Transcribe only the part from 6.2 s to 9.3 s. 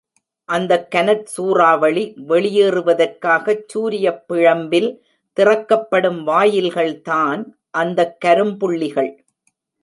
வாயில்கள்தான் அந்தத் கரும்புள்ளிகள்!